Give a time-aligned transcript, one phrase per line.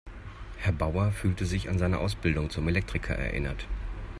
[0.57, 3.67] Herr Bauer fühlte sich an seine Ausbildung zum Elektriker erinnert.